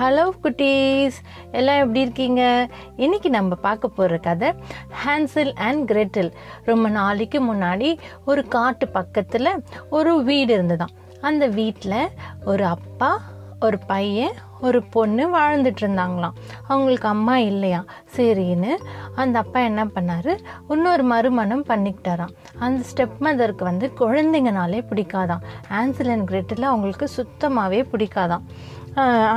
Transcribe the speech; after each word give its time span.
Hello 0.00 0.30
குட்டீஸ் 0.42 1.18
எல்லாம் 1.52 1.78
எப்படி 1.78 2.00
இருக்கீங்க? 2.00 2.68
இன்னைக்கு 2.96 3.30
நம்ம 3.30 3.54
பார்க்க 3.54 3.88
போகிற 3.88 4.16
கதை 4.16 4.54
ஹான்சில் 5.04 5.52
அண்ட் 5.54 5.90
கிரெட்டில் 5.90 6.32
ரொம்ப 6.64 6.88
நாளைக்கு 6.88 7.54
முன்னாடி 7.54 7.98
ஒரு 8.24 8.48
காட்டு 8.48 8.88
பக்கத்தில் 8.88 9.64
ஒரு 9.90 10.22
வீடு 10.22 10.62
இருந்ததாம். 10.62 10.94
அந்த 11.20 11.46
வீட்டில் 11.46 12.08
ஒரு 12.44 12.64
அப்பா 12.64 13.20
ஒரு 13.60 13.78
பையன் 13.78 14.32
ஒரு 14.60 14.82
பொண்ணு 14.82 15.38
வாழ்ந்துட்டு 15.38 15.80
இருந்தாங்களாம். 15.80 16.36
அவங்களுக்கு 16.68 17.08
அம்மா 17.08 17.38
இல்லையா? 17.38 17.84
சரின்னு 18.16 18.76
அந்த 19.14 19.38
அப்பா 19.38 19.60
என்ன 19.60 19.84
பண்ணார்? 19.84 20.38
இன்னொரு 20.68 21.02
மறுமணம் 21.02 21.64
பண்ணிக்கிட்டாராம். 21.64 22.34
அந்த 22.58 22.86
ஸ்டெப் 22.90 23.16
மதருக்கு 23.20 23.62
வந்து 23.62 23.92
குழந்தைங்கனாலே 23.98 24.80
பிடிக்காதான் 24.90 25.44
ஆன்சல் 25.68 26.10
அண்ட் 26.10 26.28
கிரெட்டில் 26.30 26.62
அவங்களுக்கு 26.62 27.08
சுத்தமாகவே 27.16 27.86
பிடிக்காதாம். 27.92 28.42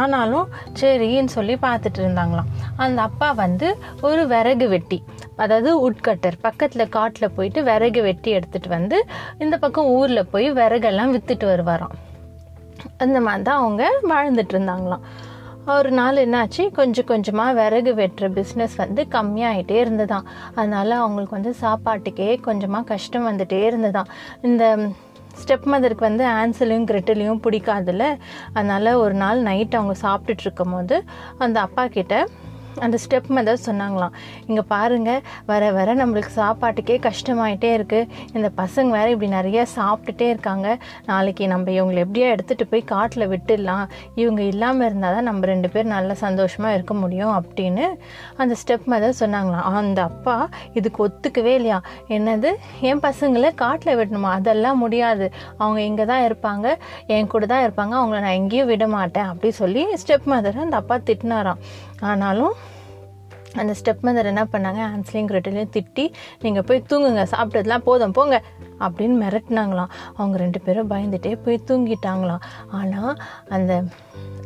ஆனாலும் 0.02 0.48
சரின்னு 0.82 1.36
சொல்லி 1.38 1.56
பார்த்துட்டு 1.56 2.00
இருந்தாங்களாம். 2.00 2.52
அந்த 2.76 3.02
அப்பா 3.02 3.32
வந்து 3.32 3.78
ஒரு 4.02 4.28
விறகு 4.28 4.68
வெட்டி 4.70 5.04
அதாவது 5.36 5.72
உட்கட்டர் 5.90 6.38
பக்கத்தில் 6.42 6.90
காட்டில் 6.90 7.34
போயிட்டு 7.36 7.64
விறகு 7.64 8.02
வெட்டி 8.02 8.32
எடுத்துட்டு 8.32 8.70
வந்து 8.70 9.06
இந்த 9.38 9.58
பக்கம் 9.58 9.86
ஊரில் 9.86 10.30
போய் 10.30 10.48
விறகெல்லாம் 10.52 11.14
விற்றுட்டு 11.16 11.46
வருவாராம். 11.54 11.96
அந்த 12.98 13.18
மாதிரி 13.22 13.44
தான் 13.44 13.60
அவங்க 13.60 13.84
வாழ்ந்துட்டு 14.10 14.54
இருந்தாங்களாம். 14.56 15.04
ஒரு 15.66 15.92
நாள் 15.92 16.16
என்னாச்சு? 16.16 16.72
கொஞ்சம் 16.72 17.06
கொஞ்சமாக 17.06 17.54
விறகு 17.54 17.92
வெட்டுற 17.94 18.28
பிஸ்னஸ் 18.38 18.76
வந்து 18.76 19.08
கம்மியாகிட்டே 19.12 19.78
இருந்ததான் 19.86 20.26
அதனால் 20.56 20.92
அவங்களுக்கு 20.92 21.38
வந்து 21.38 21.54
சாப்பாட்டுக்கே 21.62 22.40
கொஞ்சமாக 22.42 22.84
கஷ்டம் 22.84 23.28
வந்துகிட்டே 23.28 23.60
இருந்ததான் 23.70 24.10
இந்த 24.42 24.78
ஸ்டெப் 25.40 25.68
மதருக்கு 25.72 26.04
வந்து 26.10 26.26
ஆன்சலையும் 26.26 26.88
கிரெட்டிலையும் 26.90 27.42
பிடிக்காதில்ல. 27.44 28.18
அதனால் 28.54 28.94
ஒரு 28.94 29.14
நாள் 29.14 29.42
நைட் 29.42 29.76
அவங்க 29.76 29.96
சாப்பிட்டுட்டு 30.02 30.46
இருக்கும் 30.48 30.72
போது 30.72 31.04
அந்த 31.38 31.60
அப்பா 31.60 31.88
கிட்ட 31.88 32.28
அந்த 32.86 32.98
ஸ்டெப் 33.04 33.30
மெதர் 33.38 33.66
சொன்னாங்களாம். 33.68 34.14
இங்கே 34.48 34.64
பாருங்கள் 34.74 35.22
வர 35.52 35.72
வர 35.78 35.96
நம்மளுக்கு 36.02 36.32
சாப்பாட்டுக்கே 36.36 36.98
கஷ்டமாயிட்டே 37.08 37.72
இருக்குது 37.78 38.08
இந்த 38.34 38.52
பசங்க 38.62 38.90
வேற 38.98 39.08
இப்படி 39.14 39.32
நிறைய 39.32 39.66
சாப்பிட்டுட்டே 39.78 40.28
இருக்காங்க. 40.34 40.68
நாளைக்கு 41.06 41.48
நம்ம 41.54 41.72
இவங்களை 41.72 42.02
எப்படியோ 42.06 42.28
எடுத்துகிட்டு 42.36 42.68
போய் 42.72 42.84
காட்டில் 42.94 43.28
விட்டுடலாம். 43.34 43.86
இவங்க 44.16 44.42
இல்லாமல் 44.42 44.88
இருந்தால் 44.88 45.14
தான் 45.14 45.28
நம்ம 45.30 45.46
ரெண்டு 45.46 45.70
பேர் 45.70 45.92
நல்ல 45.96 46.14
சந்தோஷமாக 46.26 46.74
இருக்க 46.74 46.94
முடியும் 46.94 47.34
அப்படின்னு 47.40 47.86
அந்த 48.38 48.56
ஸ்டெப் 48.62 48.88
மெதர் 48.94 49.20
சொன்னாங்களாம். 49.24 49.68
அந்த 49.82 50.02
அப்பா 50.02 50.38
இதுக்கு 50.74 51.00
ஒத்துக்கவே 51.08 51.54
இல்லையா? 51.60 51.82
என்னது? 52.18 52.52
என் 52.90 53.04
பசங்களை 53.08 53.54
காட்டில் 53.56 53.98
விடணுமா? 54.00 54.32
அதெல்லாம் 54.40 54.78
முடியாது. 54.78 55.28
அவங்க 55.58 55.82
இங்கே 55.82 56.06
தான் 56.06 56.26
இருப்பாங்க. 56.30 56.68
என் 57.08 57.32
கூட 57.36 57.46
தான் 57.46 57.66
இருப்பாங்க. 57.68 57.94
அவங்கள 58.02 58.20
நான் 58.28 58.40
எங்கேயும் 58.42 58.72
விட 58.74 58.88
மாட்டேன். 58.88 59.30
அப்படி 59.32 59.52
சொல்லி 59.62 59.86
ஸ்டெப் 60.02 60.28
மதரை 60.34 60.60
அந்த 60.68 60.78
அப்பா 60.82 60.98
திட்டினாராம். 61.10 61.62
ஆனாலும் 62.10 62.54
அந்த 63.56 63.74
ஸ்டெப் 63.84 64.06
மதர் 64.06 64.26
என்ன 64.26 64.44
பண்ணாங்க? 64.44 64.82
ஆன்ஸ்லையும் 64.94 65.30
கிரெட்டிலையும் 65.32 65.72
திட்டி 65.78 66.14
நீங்கள் 66.42 66.64
போய் 66.64 66.84
தூங்குங்க 66.90 67.26
சாப்பிட்டதுலாம் 67.32 67.78
போதும் 67.78 68.12
போங்க 68.12 68.44
அப்படின்னு 68.80 69.18
மிரட்டினாங்களாம். 69.24 69.90
அவங்க 70.16 70.38
ரெண்டு 70.38 70.62
பேரும் 70.62 70.90
பயந்துட்டே 70.90 71.40
போய் 71.44 71.64
தூங்கிட்டாங்களாம். 71.68 72.42
ஆனால் 72.72 73.18
அந்த 73.50 73.84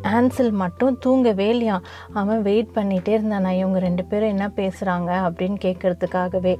ஆன்சல் 0.01 0.51
மட்டும் 0.51 0.97
தூங்கவே 0.99 1.49
இல்லையாம். 1.49 1.83
அவன் 2.13 2.41
வெயிட் 2.41 2.69
பண்ணிகிட்டே 2.75 3.13
இருந்தானா? 3.17 3.49
இவங்க 3.49 3.79
ரெண்டு 3.79 4.05
பேரும் 4.05 4.29
என்ன 4.29 4.47
பேசுகிறாங்க 4.55 5.11
அப்படின்னு 5.29 5.55
கேட்கறதுக்காகவே 5.61 6.59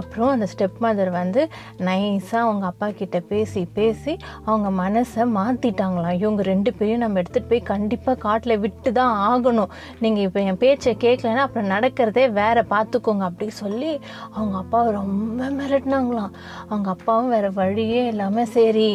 அப்புறம் 0.00 0.32
அந்த 0.34 0.46
ஸ்டெப் 0.52 0.78
மதர் 0.84 1.10
வந்து 1.18 1.42
நைஸாக 1.86 2.44
அவங்க 2.46 2.64
அப்பா 2.70 2.88
கிட்ட 3.00 3.18
பேசி 3.32 3.62
பேசி 3.78 4.12
அவங்க 4.48 4.68
மனசை 4.82 5.24
மாற்றிட்டாங்களாம் 5.38 6.18
இவங்க 6.22 6.42
ரெண்டு 6.52 6.70
பேரையும் 6.78 7.02
நம்ம 7.04 7.20
எடுத்துகிட்டு 7.22 7.50
போய் 7.52 7.62
கண்டிப்பாக 7.72 8.22
காட்டில் 8.26 8.60
விட்டு 8.64 8.90
தான் 9.00 9.14
ஆகணும். 9.30 9.72
நீங்கள் 10.04 10.24
இப்போ 10.26 10.40
என் 10.48 10.60
பேச்சை 10.64 10.92
கேட்கலன்னா 11.04 11.44
அப்புறம் 11.46 11.72
நடக்கிறதே 11.74 12.24
வேற 12.40 12.64
பார்த்துக்கோங்க 12.74 13.26
அப்படி 13.30 13.48
சொல்லி 13.62 13.92
அவங்க 14.36 14.56
அப்பாவை 14.62 14.90
ரொம்ப 15.00 15.50
மிரட்டினாங்களாம். 15.58 16.34
அவங்க 16.70 16.88
அப்பாவும் 16.96 17.32
வேற 17.36 17.48
வழியே 17.60 18.02
இல்லாமல் 18.12 18.52
சரி 18.56 18.90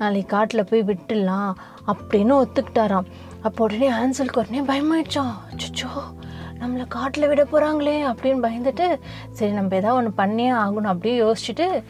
நாளைக்கு 0.00 0.32
காட்டில் 0.34 0.68
போய் 0.70 0.88
விட்டுடலாம் 0.90 1.52
அப்படின்னு 1.92 2.34
ஒத்துக்கிட்டாராம். 2.42 3.08
அப்போ 3.46 3.60
உடனே 3.64 3.88
ஆன்சலுக்கு 4.00 4.40
உடனே 4.42 4.62
பயமாயிடுச்சோம். 4.70 5.34
அச்சோ 5.50 5.90
நம்மளை 6.60 6.84
காட்டில் 6.88 7.28
விட 7.28 7.44
போகிறாங்களே 7.44 7.96
அப்படின்னு 8.12 8.46
பயந்துட்டு 8.46 9.00
சரி 9.30 9.52
நம்ம 9.52 9.74
ஏதாவது 9.74 9.94
ஒன்று 9.94 10.12
பண்ணியே 10.12 10.50
ஆகணும் 10.50 10.92
அப்படியே 10.92 11.20
யோசிச்சுட்டு 11.20 11.82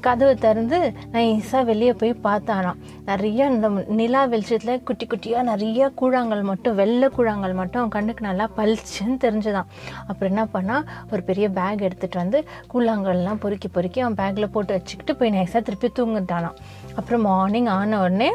கதவை 0.00 0.34
திறந்து 0.34 0.92
நைஸாக 1.12 1.64
வெளியே 1.64 1.92
போய் 1.92 2.16
பார்த்தானா 2.24 2.74
நிறைய 3.06 3.46
இந்த 3.46 3.70
நிலா 3.86 4.24
வெளிச்சத்தில் 4.24 4.82
குட்டி 4.82 5.06
குட்டியாக 5.06 5.42
நிறைய 5.42 5.90
கூழாங்கல் 6.00 6.42
மட்டும் 6.42 6.74
வெள்ளை 6.74 7.08
கூழாங்கல் 7.08 7.54
மட்டும் 7.54 7.82
அவன் 7.82 7.88
கண்ணுக்கு 7.88 8.26
நல்லா 8.26 8.50
பளிச்சுன்னு 8.56 9.18
தெரிஞ்சுதான். 9.20 9.66
அப்புறம் 10.00 10.32
என்ன 10.32 10.46
பண்ணா 10.46 10.84
ஒரு 11.10 11.22
பெரிய 11.22 11.48
பேக் 11.48 11.80
எடுத்துகிட்டு 11.80 12.14
வந்து 12.14 12.44
கூழாங்கல்லாம் 12.74 13.40
பொறுக்கி 13.40 13.68
பொறுக்கி 13.68 14.00
அவன் 14.00 14.14
பேக்கில் 14.14 14.52
போட்டு 14.52 14.72
வச்சுக்கிட்டு 14.72 15.16
போய் 15.16 15.30
நைஸாக 15.30 15.62
திருப்பி 15.62 15.92
தூங்கிட்டானான் 15.98 16.56
அப்புறம் 16.96 17.20
மார்னிங் 17.20 17.66
ஆன 17.66 18.00
உடனே 18.00 18.34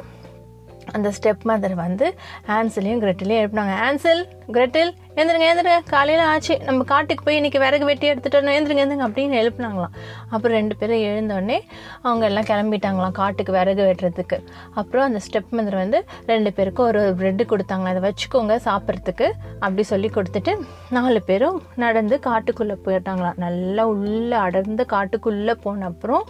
அந்த 0.93 1.11
ஸ்டெப் 1.17 1.47
மதர் 1.47 1.73
வந்து 1.73 2.07
ஆன்சலையும் 2.47 3.01
கிரெட்டிலையும் 3.03 3.41
எழுப்பினாங்க. 3.43 3.73
ஆன்சல் 3.87 4.21
கிரெட்டில் 4.51 4.91
எழுந்துருங்க 5.15 5.45
எழுந்துருங்க. 5.49 5.77
காலையில் 5.89 6.23
ஆச்சு. 6.23 6.59
நம்ம 6.59 6.83
காட்டுக்கு 6.83 7.23
போய் 7.23 7.35
இன்னைக்கு 7.35 7.59
விறகு 7.59 7.85
வெட்டி 7.85 8.11
எடுத்துகிட்டு 8.11 8.37
வரணும். 8.37 8.57
எழுந்துருங்க 8.59 9.07
அப்படின்னு 9.07 9.37
எழுப்புனாங்களாம். 9.41 9.95
அப்புறம் 10.29 10.57
ரெண்டு 10.57 10.75
பேரும் 10.75 11.03
எழுந்தோடனே 11.09 11.59
அவங்க 12.01 12.25
எல்லாம் 12.25 12.49
கிளம்பிட்டாங்களாம் 12.51 13.11
காட்டுக்கு 13.11 13.51
விறகு 13.51 13.83
வெட்டுறதுக்கு. 13.89 14.37
அப்புறம் 14.73 15.05
அந்த 15.05 15.19
ஸ்டெப் 15.25 15.53
மதர் 15.57 15.81
வந்து 15.83 16.05
ரெண்டு 16.25 16.53
பேருக்கும் 16.53 16.85
ஒரு 16.85 17.15
பிரெட்டு 17.19 17.47
கொடுத்தாங்க 17.51 17.85
அதை 17.93 18.01
வச்சுக்கோங்க 18.09 18.57
சாப்பிட்றதுக்கு 18.65 19.27
அப்படி 19.59 19.83
சொல்லி 19.83 20.11
கொடுத்துட்டு 20.13 20.55
நாலு 20.89 21.21
பேரும் 21.21 21.63
நடந்து 21.75 22.19
காட்டுக்குள்ளே 22.25 22.77
போயிட்டாங்களாம். 22.85 23.37
நல்லா 23.37 23.85
உள்ளே 23.87 24.37
அடர்ந்த 24.37 24.85
காட்டுக்குள்ளே 24.91 25.51
போன 25.51 25.85
அப்புறம் 25.85 26.25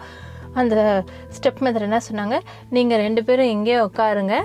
அந்த 0.54 1.04
ஸ்டெப் 1.36 1.60
மதர் 1.60 1.86
என்ன 1.88 2.00
சொன்னாங்க? 2.12 2.40
நீங்கள் 2.70 2.98
ரெண்டு 2.98 3.24
பேரும் 3.24 3.46
இங்கேயே 3.46 3.78
உட்காருங்க 3.78 4.36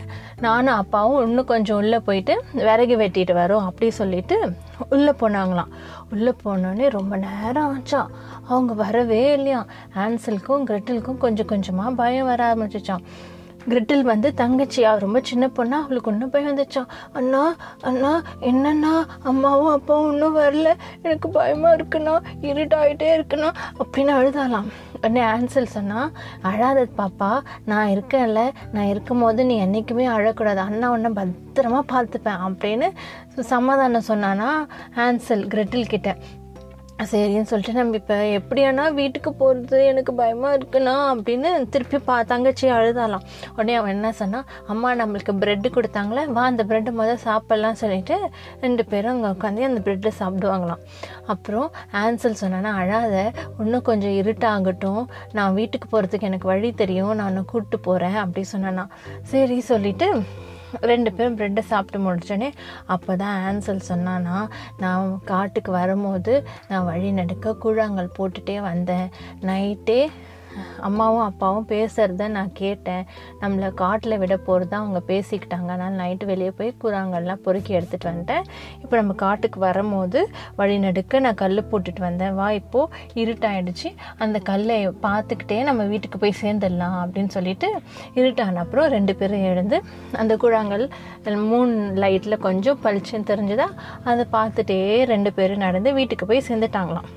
நானும் 0.41 0.75
அப்பாவும் 0.75 1.27
இன்னும் 1.27 1.45
கொஞ்சம் 1.45 1.77
உள்ளே 1.77 1.99
போயிட்டு 1.99 2.45
விறகு 2.53 2.97
வெட்டிட்டு 2.97 3.35
வரோம் 3.41 3.67
அப்படி 3.69 3.91
சொல்லிட்டு 3.91 4.53
உள்ளே 4.91 5.11
போனாங்களாம். 5.11 5.71
உள்ளே 6.11 6.33
போனோடனே 6.45 6.91
ரொம்ப 6.91 7.17
நேரம் 7.17 7.75
ஆச்சா. 7.75 8.11
அவங்க 8.49 8.73
வரவே 8.73 9.33
இல்லையா 9.33 9.67
ஆன்சலுக்கும் 9.95 10.67
கிரெட்டிலுக்கும் 10.71 11.17
கொஞ்சம் 11.17 11.47
கொஞ்சமாக 11.47 11.91
பயம் 11.91 12.27
வர 12.27 12.55
ஆரம்பிச்சிச்சான் 12.55 13.05
கிரிட்டில் 13.69 14.01
வந்து 14.01 14.35
தங்கச்சி 14.35 14.85
ரொம்ப 14.99 15.21
சின்ன 15.23 15.47
பொண்ணா? 15.47 15.83
அவளுக்கு 15.83 16.11
ஒன்று 16.11 16.29
போய் 16.29 16.47
வந்துச்சான் 16.47 16.87
அண்ணா 17.13 17.55
அண்ணா 17.83 18.23
என்னண்ணா? 18.41 19.07
அம்மாவும் 19.23 19.73
அப்பாவும் 19.73 20.13
இன்னும் 20.13 20.37
வரல. 20.37 20.75
எனக்கு 21.03 21.29
பயமாக 21.29 21.77
இருக்குண்ணா. 21.77 22.23
இருட்டாயிட்டே 22.43 23.23
இருக்குண்ணா. 23.23 23.55
அப்படின்னு 23.79 24.13
அழுதாலாம் 24.21 24.65
உடனே 24.97 25.21
ஆன்சல் 25.21 25.67
சொன்னால் 25.67 26.11
அழாத 26.43 26.87
பாப்பா 26.99 27.41
நான் 27.65 27.89
இருக்கேன்ல. 27.89 28.51
நான் 28.73 28.87
இருக்கும் 28.87 29.21
போது 29.21 29.45
நீ 29.45 29.57
என்றைக்குமே 29.57 30.07
அழக்கூடாது. 30.07 30.57
அண்ணா 30.57 30.91
உன்னை 30.91 31.11
பத்திரமா 31.11 31.81
பார்த்துப்பேன். 31.93 32.39
அப்படின்னு 32.49 32.91
சமாதானம் 33.41 34.03
சொன்னானா 34.09 34.67
ஆன்சல் 34.97 35.47
கிரெட்டில் 35.47 35.89
கிட்ட. 35.89 36.17
சரின்னு 37.03 37.49
சொல்லிட்டு 37.51 37.73
நம்ம 37.79 37.97
இப்போ 37.97 38.17
எப்படியானா 38.39 38.93
வீட்டுக்கு 38.99 39.33
போகிறது 39.33 39.79
எனக்கு 39.87 40.15
பயமாக 40.15 40.59
இருக்குண்ணா 40.59 40.95
அப்படின்னு 41.13 41.69
திருப்பி 41.69 41.99
பா 41.99 42.23
தங்கச்சி 42.23 42.67
அழுதாலாம் 42.69 43.25
உடனே 43.57 43.75
அவன் 43.75 43.95
என்ன 43.95 44.13
சொன்னான் 44.13 44.47
அம்மா 44.67 44.95
நம்மளுக்கு 44.95 45.33
பிரெட்டு 45.43 45.71
கொடுத்தாங்களே? 45.77 46.25
வா 46.27 46.45
அந்த 46.45 46.65
பிரெட்டு 46.65 46.91
முதல் 46.91 47.21
சாப்பிட்லாம் 47.25 47.81
சொல்லிட்டு 47.83 48.19
ரெண்டு 48.61 48.85
பேரும் 48.85 49.13
அங்கே 49.15 49.33
உட்காந்து 49.35 49.69
அந்த 49.71 49.83
பிரெட்டை 49.87 50.13
சாப்பிடுவாங்களாம். 50.21 50.83
அப்புறம் 51.27 51.69
ஆன்சல் 51.93 52.41
சொன்னான்னா 52.43 52.73
அழாத 52.75 53.33
இன்னும் 53.59 53.87
கொஞ்சம் 53.91 54.17
இருட்டாகட்டும். 54.23 55.05
நான் 55.33 55.55
வீட்டுக்கு 55.55 55.89
போகிறதுக்கு 55.95 56.31
எனக்கு 56.31 56.49
வழி 56.49 56.73
தெரியும். 56.73 57.15
நான் 57.15 57.45
கூப்பிட்டு 57.45 57.81
போகிறேன் 57.81 58.15
அப்படி 58.15 58.47
சொன்னானா. 58.55 58.87
சரி 59.23 59.61
சொல்லிவிட்டு 59.61 60.09
ரெண்டு 60.81 61.11
பேரும் 61.13 61.37
ப்ரெட்டை 61.39 61.63
சாப்பிட்டு 61.73 61.99
முடிச்சோடனே 62.05 62.51
அப்போ 62.87 63.17
தான் 63.17 63.37
ஆன்சல் 63.49 63.89
சொன்னான்னா 63.91 64.37
நான் 64.79 65.21
காட்டுக்கு 65.25 65.73
வரும்போது 65.73 66.35
நான் 66.69 66.85
வழி 66.85 67.11
நடுக்க 67.13 67.57
கூழாங்கல் 67.65 68.15
போட்டுகிட்டே 68.19 68.57
வந்தேன். 68.71 69.09
நைட்டே 69.51 70.01
அம்மாவும் 70.89 71.25
அப்பாவும் 71.31 71.67
பேசுகிறத 71.73 72.29
நான் 72.37 72.53
கேட்டேன். 72.63 73.05
நம்மளை 73.43 73.69
காட்டில் 73.83 74.19
விட 74.23 74.37
போகிறதா 74.49 74.79
அவங்க 74.83 75.03
பேசிக்கிட்டாங்க. 75.13 75.69
அதனால் 75.75 75.99
நைட்டு 76.03 76.25
வெளியே 76.33 76.53
போய் 76.59 76.73
கூழாங்கல்லாம் 76.83 77.43
பொறுக்கி 77.47 77.73
எடுத்துகிட்டு 77.79 78.11
வந்துட்டேன். 78.11 78.45
இப்போ 78.83 78.95
நம்ம 79.01 79.13
காட்டுக்கு 79.25 79.61
வரும்போது 79.67 80.23
வழி 80.61 80.77
நடுக்க 80.87 81.23
நான் 81.27 81.41
கல் 81.43 81.69
போட்டுட்டு 81.73 82.03
வந்தேன். 82.09 82.35
வா 82.41 82.49
இப்போது 82.61 83.23
இருட்டாயிடுச்சு. 83.25 83.91
அந்த 84.27 84.39
கல்லை 84.51 84.79
பார்த்துக்கிட்டே 85.07 85.61
நம்ம 85.71 85.83
வீட்டுக்கு 85.93 86.19
போய் 86.25 86.41
சேர்ந்துடலாம் 86.43 86.99
அப்படின்னு 87.03 87.33
சொல்லிட்டு 87.39 87.71
இருட்டான 88.21 88.63
அப்புறம் 88.65 88.89
ரெண்டு 88.97 89.15
பேரும் 89.21 89.47
எழுந்து 89.53 89.79
அந்த 90.23 90.33
கூழாங்கல் 90.43 90.87
மூணு 91.51 91.73
லைட்டில் 92.03 92.43
கொஞ்சம் 92.47 92.81
பளிச்சுன்னு 92.85 93.29
தெரிஞ்சுதா? 93.31 93.67
அதை 94.11 94.25
பார்த்துட்டே 94.33 94.79
ரெண்டு 95.13 95.31
பேரும் 95.37 95.63
நடந்து 95.67 95.91
வீட்டுக்கு 95.99 96.27
போய் 96.27 96.47
சேர்ந்துட்டாங்களாம். 96.49 97.09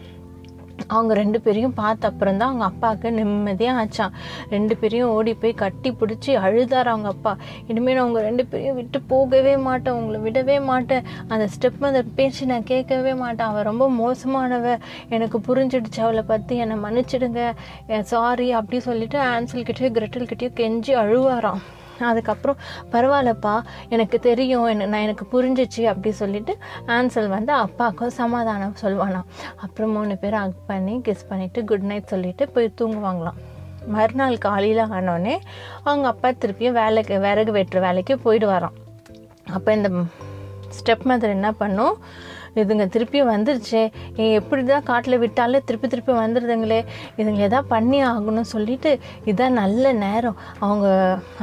அவங்க 0.87 1.13
ரெண்டு 1.21 1.41
பேரையும் 1.41 1.75
பார்த்த 1.81 2.11
அப்புறம் 2.11 2.37
தான் 2.41 2.49
அவங்க 2.49 2.65
அப்பாவுக்கு 2.71 3.11
நிம்மதியாக 3.11 3.81
ஆச்சான் 3.83 4.13
ரெண்டு 4.49 4.77
பேரையும் 4.81 5.11
ஓடி 5.15 5.33
போய் 5.33 5.53
கட்டி 5.63 5.91
பிடிச்சி 6.01 6.31
அழுதார் 6.45 6.91
அவங்க 6.93 7.09
அப்பா. 7.15 7.33
இனிமேல் 7.67 7.95
நான் 7.95 8.03
அவங்க 8.05 8.21
ரெண்டு 8.27 8.45
பேரையும் 8.45 8.77
விட்டு 8.79 9.01
போகவே 9.01 9.57
மாட்டேன் 9.67 9.97
உங்களை 9.99 10.19
விடவே 10.27 10.57
மாட்டேன். 10.71 11.07
அந்த 11.27 11.47
ஸ்டெப் 11.55 11.81
மதர் 11.85 12.13
பேச்சு 12.15 12.45
நான் 12.51 12.69
கேட்கவே 12.71 13.13
மாட்டேன். 13.23 13.47
அவள் 13.47 13.67
ரொம்ப 13.71 13.87
மோசமானவ. 14.01 14.75
எனக்கு 15.09 15.39
புரிஞ்சிடுச்சு 15.47 16.01
அவளை 16.07 16.23
பற்றி 16.33 16.55
என்னை 16.65 16.77
மன்னிச்சிடுங்க. 16.85 17.41
சாரி 18.13 18.51
அப்படி 18.51 18.79
சொல்லிட்டு 18.79 19.19
ஆன்சல் 19.19 19.67
கிட்டேயோ 19.69 19.91
கிரெட்டல் 19.97 20.29
கிட்டேயோ 20.31 20.51
கெஞ்சி 20.61 20.93
அழுவாராம். 21.03 21.63
அதுக்கப்புறம் 21.99 22.57
பரவாயில்லப்பா 22.91 23.61
எனக்கு 23.89 24.19
தெரியும் 24.19 24.65
என்ன 24.65 24.85
நான் 24.85 25.01
எனக்கு 25.01 25.25
புரிஞ்சிச்சு 25.33 25.83
அப்படி 25.83 26.11
சொல்லிட்டு 26.11 26.57
ஆன்சல் 26.87 27.27
வந்து 27.27 27.53
அப்பாவுக்கும் 27.53 28.09
சமாதானம் 28.09 28.75
சொல்லுவானாம் 28.81 29.27
அப்புறம் 29.55 29.91
மூணு 29.91 30.17
பேரும் 30.17 30.39
ஹக் 30.39 30.67
பண்ணி 30.67 31.01
கிஸ் 31.05 31.27
பண்ணிவிட்டு 31.29 31.63
குட் 31.63 31.83
நைட் 31.83 32.05
சொல்லிட்டு 32.05 32.49
போய் 32.49 32.73
தூங்குவாங்களாம். 32.81 33.39
மறுநாள் 33.87 34.37
காலையில் 34.37 34.77
ஆனோடனே 34.77 35.39
அவங்க 35.83 36.07
அப்பா 36.07 36.29
திருப்பியும் 36.29 36.71
வேலைக்கு 36.71 37.19
விறகு 37.19 37.51
வெட்டுற 37.51 37.79
வேலைக்கு 37.79 38.19
போயிடுவாராம். 38.25 38.77
அப்போ 39.51 39.73
இந்த 39.73 39.89
ஸ்டெப் 40.77 41.05
மதர் 41.05 41.35
என்ன 41.37 41.51
பண்ணும்? 41.51 41.97
இதுங்க 42.63 42.85
திருப்பியும் 42.95 43.31
வந்துருச்சே. 43.33 43.83
எப்படி 44.39 44.61
தான் 44.71 44.85
காட்டில் 44.89 45.17
விட்டாலே 45.23 45.59
திருப்பி 45.67 45.87
திருப்பி 45.93 46.13
வந்துடுதுங்களே 46.21 46.79
இதுங்க 47.19 47.41
எதாவது 47.47 47.71
பண்ணி 47.73 47.99
ஆகணும்னு 48.09 48.45
சொல்லிட்டு 48.53 48.91
இதான் 49.31 49.57
நல்ல 49.61 49.93
நேரம். 50.03 50.37
அவங்க 50.65 50.87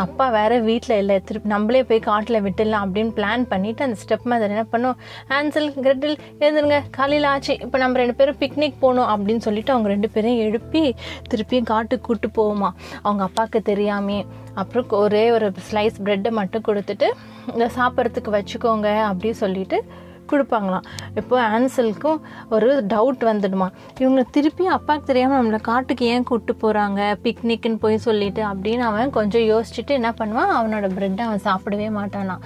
அப்பா 0.05 0.27
வேற 0.39 0.53
வீட்டில் 0.69 0.97
இல்லை. 1.03 1.17
திருப்பி 1.31 1.53
நம்மளே 1.55 1.83
போய் 1.91 2.05
காட்டில் 2.11 2.43
விட்டுடலாம் 2.47 2.87
அப்படின்னு 2.87 3.15
பிளான் 3.19 3.45
பண்ணிட்டு 3.53 3.85
அந்த 3.89 3.99
ஸ்டெப் 4.05 4.29
மதர் 4.33 4.55
என்ன 4.55 4.67
பண்ணும்? 4.75 4.97
ஆன்சல் 5.39 5.69
கிரெட்டில் 5.85 6.17
எழுதுருங்க 6.45 6.79
காலையில் 6.99 7.29
ஆச்சு. 7.33 7.53
இப்போ 7.67 7.79
நம்ம 7.85 7.99
ரெண்டு 8.03 8.17
பேரும் 8.21 8.41
பிக்னிக் 8.45 8.81
போகணும் 8.85 9.11
அப்படின்னு 9.15 9.45
சொல்லிட்டு 9.49 9.75
அவங்க 9.75 9.91
ரெண்டு 9.95 10.11
பேரையும் 10.15 10.43
எழுப்பி 10.49 10.83
திருப்பியும் 11.33 11.71
காட்டுக்கு 11.73 12.07
கூப்பிட்டு 12.07 12.31
போவோமா. 12.39 12.71
அவங்க 13.07 13.23
அப்பாவுக்கு 13.29 13.63
தெரியாமே. 13.73 14.19
அப்புறம் 14.63 14.91
ஒரே 15.05 15.23
ஒரு 15.37 15.47
ஸ்லைஸ் 15.69 15.97
ப்ரெட்டை 16.05 16.31
மட்டும் 16.39 16.65
கொடுத்துட்டு 16.67 17.07
சாப்பிட்றதுக்கு 17.77 18.31
வச்சுக்கோங்க 18.37 18.89
அப்படி 19.11 19.31
சொல்லிட்டு 19.41 19.79
கொடுப்பாங்களாம். 20.33 20.87
இப்போ 21.21 21.37
ஆன்சலுக்கும் 21.55 22.19
ஒரு 22.57 22.69
டவுட் 22.93 23.25
வந்துடுமா. 23.31 23.69
இவங்க 24.03 24.23
திருப்பி 24.37 24.67
அப்பாவுக்கு 24.77 25.09
தெரியாமல் 25.11 25.39
நம்மளை 25.41 25.61
காட்டுக்கு 25.71 26.07
ஏன் 26.13 26.29
கூப்பிட்டு 26.31 26.55
போகிறாங்க 26.63 27.01
பிக்னிக்னு 27.25 27.83
போய் 27.85 28.05
சொல்லிட்டு 28.07 28.43
அப்படின்னு 28.53 28.85
அவன் 28.91 29.17
கொஞ்சம் 29.19 29.49
யோசிச்சுட்டு 29.53 29.99
என்ன 30.01 30.13
பண்ணுவான்? 30.21 30.55
அவனோட 30.59 30.89
பிரெட்டை 30.99 31.25
அவன் 31.29 31.47
சாப்பிடவே 31.49 31.89
மாட்டானா 31.99 32.37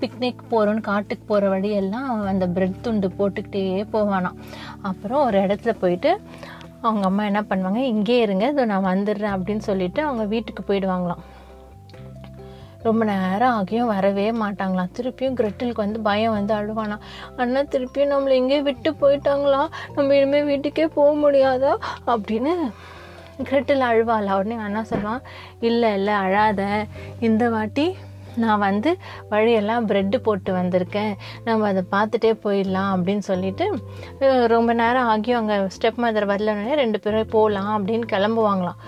பிக்னிக் 0.00 0.42
போகிறோன்னு 0.50 0.82
காட்டுக்கு 0.88 1.24
போகிற 1.28 1.48
வழியெல்லாம் 1.52 2.08
அவன் 2.10 2.32
அந்த 2.32 2.46
பிரெட் 2.56 2.82
துண்டு 2.86 3.08
போட்டுக்கிட்டே 3.18 3.62
போவானா 3.94 4.30
அப்புறம் 4.88 5.22
ஒரு 5.28 5.38
இடத்துல 5.44 5.72
போயிட்டு 5.82 6.10
அவங்க 6.86 7.04
அம்மா 7.10 7.22
என்ன 7.30 7.40
பண்ணுவாங்க? 7.50 7.80
இங்கே 7.92 8.16
இருங்க 8.24 8.44
இதோ 8.52 8.64
நான் 8.72 8.90
வந்துடுறேன் 8.92 9.34
அப்படின்னு 9.36 9.64
சொல்லிட்டு 9.70 10.00
அவங்க 10.08 10.24
வீட்டுக்கு 10.32 10.62
போயிடுவாங்களாம். 10.68 11.22
ரொம்ப 12.82 13.04
நேரம் 13.04 13.54
ஆகியும் 13.58 13.92
வரவே 13.92 14.26
மாட்டாங்களாம். 14.40 14.90
திருப்பியும் 14.96 15.36
கிரெட்டிலுக்கு 15.40 15.84
வந்து 15.84 16.00
பயம் 16.00 16.36
வந்து 16.38 16.54
அழுவானா 16.54 16.96
அண்ணா 17.36 17.62
திருப்பியும் 17.74 18.12
நம்மளை 18.14 18.34
எங்கேயே 18.40 18.60
விட்டு 18.68 18.92
போயிட்டாங்களா? 19.02 19.62
நம்ம 19.94 20.16
இனிமேல் 20.16 20.50
வீட்டுக்கே 20.50 20.86
போக 20.98 21.12
முடியாதா? 21.24 21.72
அப்படின்னு 22.14 22.52
கிரெட்டில் 23.48 23.86
அழுவாள்? 23.90 24.28
உடனே 24.38 24.58
அண்ணா 24.66 24.82
சொல்லுவான் 24.90 25.24
இல்லை 25.68 25.88
இல்லை 25.94 26.14
அழாத. 26.24 26.62
இந்த 27.20 27.48
வாட்டி 27.54 27.86
நான் 28.42 28.58
வந்து 28.58 28.90
வழியெல்லாம் 29.30 29.86
ப்ரெட்டு 29.88 30.16
போட்டு 30.16 30.50
வந்திருக்கேன். 30.56 31.12
நம்ம 31.44 31.68
அதை 31.68 31.82
பார்த்துட்டே 31.94 32.32
போயிடலாம் 32.44 32.90
அப்படின்னு 32.94 33.24
சொல்லிட்டு 33.30 33.66
ரொம்ப 34.54 34.72
நேரம் 34.80 35.08
ஆகியும் 35.12 35.40
அங்கே 35.40 35.56
ஸ்டெப் 35.76 36.00
மதர் 36.04 36.30
வரலன்னே 36.32 36.74
ரெண்டு 36.82 37.00
பேரும் 37.00 37.32
போகலாம் 37.36 37.72
அப்படின்னு 37.76 38.06
கிளம்புவாங்களாம். 38.12 38.80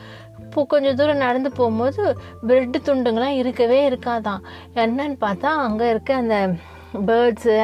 இப்போ 0.48 0.62
கொஞ்சம் 0.64 0.96
தூரம் 0.98 1.24
நடந்து 1.26 1.50
போகும்போது 1.56 2.02
பிரெட்டு 2.48 2.78
துண்டுங்கள்லாம் 2.86 3.38
இருக்கவே 3.40 3.78
இருக்காதான் 3.88 4.42
என்னன்னு 4.82 5.16
பார்த்தா 5.24 5.48
அங்கே 5.66 5.86
இருக்க 5.90 6.10
அந்த 6.14 6.36
பேர்ட்ஸு 7.08 7.54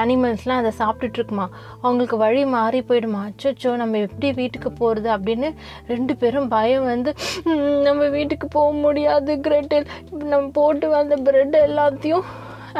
அனிமல்ஸ்லாம் 0.00 0.60
அதை 0.62 0.70
சாப்பிட்டுட்டு 0.80 1.18
இருக்குமா 1.18 1.46
அவங்களுக்கு 1.82 2.16
வழி 2.16 2.42
மாறி 2.54 2.80
போயிடுமா. 2.88 3.20
அச்சோ 3.28 3.70
நம்ம 3.82 3.98
எப்படி 3.98 4.32
வீட்டுக்கு 4.32 4.70
போகிறது 4.72 5.08
அப்படின்னு 5.14 5.48
ரெண்டு 5.92 6.14
பேரும் 6.16 6.48
பயம் 6.48 6.84
வந்து 6.84 7.12
நம்ம 7.86 8.08
வீட்டுக்கு 8.16 8.48
போக 8.56 8.72
முடியாது 8.84 9.34
கிரெட்டில். 9.46 9.88
நம்ம 10.32 10.44
போட்டு 10.58 10.88
வந்த 10.88 11.16
பிரெட் 11.28 11.56
எல்லாத்தையும் 11.68 12.26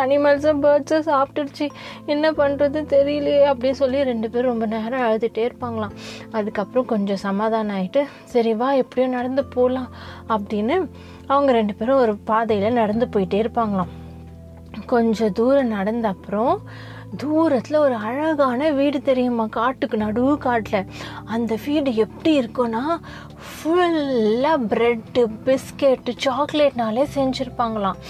அனிமல்ஸும் 0.04 0.62
பேர்ட்ஸும் 0.64 1.06
சாப்பிட்டுருச்சு. 1.10 1.66
என்ன 2.06 2.30
பண்ணுறது 2.30 2.80
தெரியலையே 2.94 3.44
அப்படின்னு 3.50 3.80
சொல்லி 3.82 4.02
ரெண்டு 4.02 4.30
பேரும் 4.30 4.50
ரொம்ப 4.50 4.66
நேரம் 4.66 5.06
அழுதுகிட்டே 5.06 5.44
இருப்பாங்களாம். 5.48 5.94
அதுக்கப்புறம் 6.30 6.90
கொஞ்சம் 6.94 7.22
சமாதானம் 7.26 7.76
ஆகிட்டு 7.76 8.02
சரி 8.24 8.54
வா 8.54 8.72
எப்படியோ 8.72 9.08
நடந்து 9.16 9.44
போகலாம் 9.44 9.90
அப்படின்னு 10.28 10.76
அவங்க 11.26 11.52
ரெண்டு 11.52 11.74
பேரும் 11.74 12.02
ஒரு 12.04 12.16
பாதையில் 12.30 12.78
நடந்து 12.82 13.08
போயிட்டே 13.14 13.40
இருப்பாங்களாம். 13.44 13.92
கொஞ்சம் 14.86 15.32
தூரம் 15.32 15.74
நடந்த 15.78 16.06
அப்புறம் 16.08 16.54
தூரத்தில் 17.16 17.76
ஒரு 17.76 17.94
அழகான 18.06 18.70
வீடு 18.70 18.98
தெரியுமா? 19.02 19.44
காட்டுக்கு 19.46 19.96
நடுவு 19.96 20.32
காட்டில். 20.36 20.88
அந்த 21.24 21.52
வீடு 21.64 21.90
எப்படி 22.04 22.32
இருக்கும்னா 22.40 22.82
ஃபுல்லாக 23.48 24.66
ப்ரெட்டு 24.72 25.22
பிஸ்கெட்டு 25.44 26.12
சாக்லேட்னாலே 26.24 27.04
செஞ்சுருப்பாங்களாம். 27.14 28.00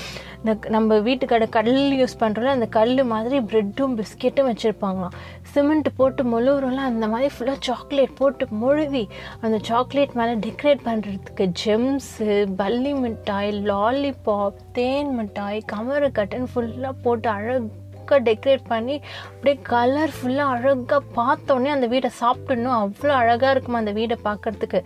இந்த 0.45 0.69
நம்ம 0.69 0.99
வீட்டுக்கடை 0.99 1.49
கல் 1.49 1.73
யூஸ் 2.01 2.15
பண்ணுறோம்ல 2.21 2.55
அந்த 2.57 2.67
கல் 2.67 3.05
மாதிரி 3.05 3.39
ப்ரெட்டும் 3.39 3.95
பிஸ்கெட்டும் 3.99 4.49
வச்சுருப்பாங்களாம். 4.51 5.17
சிமெண்ட் 5.53 5.89
போட்டு 5.97 6.23
மொழுவுறோம்ல 6.25 6.85
அந்த 6.91 7.07
மாதிரி 7.09 7.29
ஃபுல்லாக 7.35 7.61
சாக்லேட் 7.61 8.15
போட்டு 8.15 8.47
மொழுவி 8.63 9.05
அந்த 9.41 9.59
சாக்லேட் 9.63 10.15
மேலே 10.21 10.35
டெக்கரேட் 10.47 10.85
பண்ணுறதுக்கு 10.85 11.47
ஜெம்ஸு 11.65 12.29
பல்லி 12.57 12.95
மிட்டாய் 13.01 13.53
லாலிபாப் 13.71 14.63
தேன் 14.73 15.13
மிட்டாய் 15.15 15.61
கமரு 15.73 16.11
கட்டன் 16.21 16.49
ஃபுல்லாக 16.55 16.95
போட்டு 17.03 17.29
அழகாக 17.29 18.19
டெக்கரேட் 18.27 18.65
பண்ணி 18.69 18.95
அப்படியே 19.31 19.57
கலர்ஃபுல்லாக 19.69 20.53
அழகாக 20.55 21.01
பார்த்தோன்னே 21.17 21.71
அந்த 21.75 21.89
வீடை 21.89 22.11
சாப்பிட்டுணும் 22.21 22.77
அவ்வளோ 22.79 23.13
அழகாக 23.23 23.51
இருக்குமா 23.51 23.79
அந்த 23.79 23.93
வீடை 23.93 24.17
பார்க்கறதுக்கு. 24.25 24.81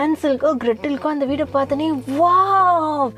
ஆன்சலுக்கோ 0.00 0.50
கிரெட்டிலுக்கோ 0.64 1.14
அந்த 1.16 1.26
வீடை 1.26 1.46
பார்த்தோன்னே 1.54 1.88
வாவ் 2.18 3.12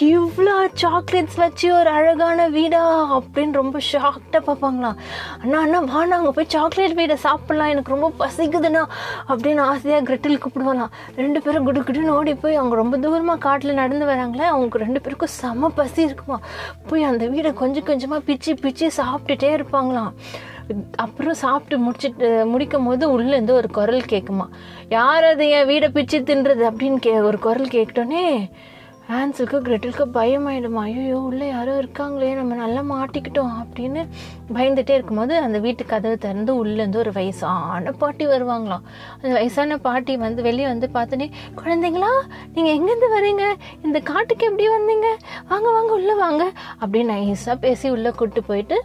இவ்வளோ 0.00 0.52
சாக்லேட்ஸ் 0.82 1.36
வச்சு 1.36 1.74
ஒரு 1.78 1.90
அழகான 1.90 2.48
வீடா 2.48 2.80
அப்படின்னு 3.18 3.52
ரொம்ப 3.52 3.78
ஷாக்டாக 3.92 4.40
பார்ப்பாங்களாம். 4.46 4.96
அண்ணா 5.42 5.60
அண்ணா 5.60 5.78
வா 5.80 6.06
நாங்கள் 6.06 6.32
போய் 6.32 6.48
சாக்லேட் 6.48 6.96
வீடை 7.00 7.16
சாப்பிட்லாம். 7.24 7.68
எனக்கு 7.68 7.94
ரொம்ப 7.94 8.12
பசிக்குதுண்ணா 8.18 8.82
அப்படின்னு 9.28 9.60
ஆசையாக 9.60 10.02
கிரெட்டில் 10.08 10.40
கூப்பிடுவாங்களாம். 10.44 10.90
ரெண்டு 11.16 11.42
பேரும் 11.42 11.64
குடு 11.64 11.80
குடுன்னு 11.80 12.08
ஓடி 12.08 12.34
போய் 12.34 12.54
அவங்க 12.54 12.74
ரொம்ப 12.74 12.98
தூரமாக 12.98 13.38
காட்டில் 13.38 13.74
நடந்து 13.74 14.06
வராங்களே 14.06 14.46
அவங்க 14.54 14.78
ரெண்டு 14.78 15.00
பேருக்கும் 15.00 15.28
செம 15.28 15.68
பசி 15.68 16.02
இருக்குமா. 16.02 16.40
போய் 16.88 17.02
அந்த 17.02 17.26
வீடை 17.26 17.52
கொஞ்சம் 17.52 17.84
கொஞ்சமாக 17.84 18.20
பிச்சு 18.20 18.54
பிச்சு 18.54 18.90
சாப்பிட்டுட்டே 18.96 19.52
இருப்பாங்களாம். 19.58 20.12
அப்புறம் 20.96 21.34
சாப்பிட்டு 21.34 21.78
முடிச்சிட்டு 21.78 22.46
முடிக்கும் 22.46 22.84
போது 22.84 23.18
உள்ளேருந்து 23.18 23.50
ஒரு 23.50 23.68
குரல் 23.68 24.00
கேட்குமா. 24.00 24.46
யார் 24.88 25.24
அது? 25.24 25.48
என் 25.48 25.68
வீடை 25.68 25.88
பிச்சு 25.88 26.18
தின்றது? 26.18 26.62
அப்படின்னு 26.70 26.96
கே 26.96 27.20
ஒரு 27.20 27.38
குரல் 27.38 27.66
கேட்டோன்னே 27.66 28.50
ஹான்ஸுக்கு 29.08 29.56
கிரெட்டலுக்கு 29.66 30.04
பயம் 30.16 30.46
ஆகிடும் 30.46 30.76
ஐயோ 30.82 31.16
உள்ளே 31.18 31.48
யாரோ 31.48 31.72
இருக்காங்களே 31.78 32.34
நம்ம 32.34 32.54
நல்லா 32.54 32.82
மாட்டிக்கிட்டோம் 32.92 33.50
அப்படின்னு 33.62 34.02
பயந்துகிட்டே 34.54 34.94
இருக்கும்போது 34.96 35.34
அந்த 35.38 35.58
வீட்டு 35.58 35.86
கதவை 35.86 36.16
திறந்து 36.16 36.52
உள்ளேருந்து 36.64 36.96
ஒரு 36.96 37.12
வயசான 37.12 37.92
பாட்டி 38.02 38.26
வருவாங்களாம். 38.26 38.84
அந்த 39.20 39.32
வயசான 39.38 39.78
பாட்டி 39.78 40.16
வந்து 40.16 40.42
வெளியே 40.42 40.66
வந்து 40.66 40.88
பார்த்தோன்னே 40.94 41.28
குழந்தைங்களா 41.60 42.12
நீங்கள் 42.54 42.74
எங்கேருந்து 42.76 43.10
வரீங்க? 43.16 43.44
இந்த 43.82 44.00
காட்டுக்கு 44.12 44.46
எப்படி 44.46 44.68
வந்தீங்க? 44.68 45.10
வாங்க 45.48 45.70
வாங்க 45.70 45.92
உள்ளே 45.92 46.14
வாங்க. 46.14 46.52
அப்படின்னு 46.80 47.12
நைஸாக 47.14 47.58
பேசி 47.66 47.90
உள்ளே 47.90 48.10
கூப்பிட்டு 48.10 48.42
போயிட்டு 48.42 48.78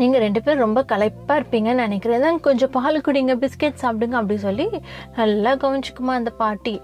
நீங்கள் 0.00 0.22
ரெண்டு 0.24 0.40
பேரும் 0.44 0.62
ரொம்ப 0.64 0.80
களைப்பாக 0.90 1.38
இருப்பீங்கன்னு 1.40 1.84
நினைக்கிறேன். 1.86 2.22
தான் 2.24 2.38
கொஞ்சம் 2.46 2.70
பால் 2.76 2.96
குடிங்க 3.06 3.34
பிஸ்கெட் 3.42 3.76
சாப்பிடுங்க 3.82 4.16
அப்படி 4.20 4.36
சொல்லி 4.44 4.66
நல்லா 5.18 5.50
கவனிச்சுக்குமா 5.62 6.14
அந்த 6.20 6.30
பாட்டி. 6.40 6.74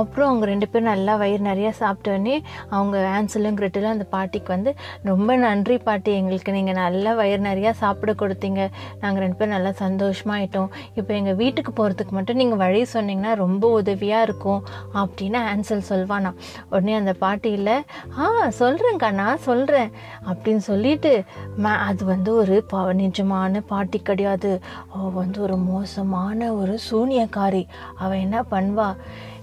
அப்புறம் 0.00 0.28
அவங்க 0.28 0.46
ரெண்டு 0.50 0.66
பேரும் 0.72 0.88
நல்லா 0.90 1.14
வயிறு 1.22 1.42
நிறையா 1.48 1.72
சாப்பிட்டோன்னே 1.80 2.36
அவங்க 2.76 2.96
ஆன்சலும் 3.16 3.56
கிரிட்டிலும் 3.60 3.94
அந்த 3.94 4.06
பாட்டிக்கு 4.14 4.50
வந்து 4.56 4.72
ரொம்ப 5.10 5.36
நன்றி 5.46 5.78
பாட்டி 5.88 6.12
எங்களுக்கு 6.20 6.54
நீங்கள் 6.58 6.78
நல்லா 6.82 7.14
வயிறு 7.20 7.42
நிறையா 7.48 7.72
சாப்பிட 7.82 8.14
கொடுத்தீங்க. 8.22 8.60
நாங்கள் 9.02 9.22
ரெண்டு 9.24 9.38
பேரும் 9.40 9.54
நல்லா 9.56 9.72
சந்தோஷமாயிட்டோம் 9.82 10.70
இப்போ 10.98 11.12
எங்கள் 11.20 11.38
வீட்டுக்கு 11.42 11.74
போகிறதுக்கு 11.80 12.14
மட்டும் 12.18 12.40
நீங்கள் 12.42 12.62
வழி 12.64 12.84
சொன்னீங்கன்னா 12.94 13.34
ரொம்ப 13.44 13.64
உதவியாக 13.80 14.28
இருக்கும். 14.28 14.62
அப்படின்னு 15.02 15.40
ஆன்சல் 15.52 15.84
சொல்வானா. 15.90 16.32
உடனே 16.72 16.96
அந்த 17.00 17.14
பாட்டியில் 17.24 17.74
ஆ 18.20 18.30
சொல்கிறேங்க்கா 18.62 19.10
நான் 19.22 19.44
சொல்கிறேன் 19.50 19.92
அப்படின்னு 20.30 20.64
சொல்லிட்டு 20.70 21.14
ம 21.62 21.76
அது 21.88 22.02
வந்து 22.14 22.30
ஒரு 22.40 22.50
ப 22.60 22.94
நிஜமான 22.94 23.62
பாட்டி 23.66 23.98
கிடையாது. 23.98 24.60
அவள் 24.92 25.12
வந்து 25.12 25.42
ஒரு 25.42 25.56
மோசமான 25.56 26.52
ஒரு 26.52 26.78
சூனியக்காரி. 26.90 27.64
அவள் 27.96 28.18
என்ன 28.18 28.44
பண்ணுவா? 28.50 28.96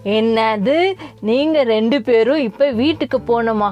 என்னது? 0.03 0.93
நீங்கள் 1.19 1.65
ரெண்டு 1.65 2.01
பேரும் 2.01 2.37
இப்போ 2.37 2.71
வீட்டுக்கு 2.71 3.17
போனோமா 3.17 3.71